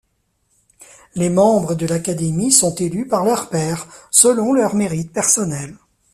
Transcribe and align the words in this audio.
Les 1.13 1.29
membres 1.29 1.75
de 1.75 1.85
l’Académie 1.85 2.51
sont 2.51 2.73
élus 2.73 3.07
par 3.07 3.23
leurs 3.23 3.49
pairs, 3.51 3.85
selon 4.09 4.51
leurs 4.51 4.73
mérites 4.73 5.13
personnels. 5.13 5.77